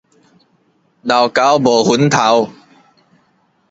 [1.03, 2.49] 老猴無粉頭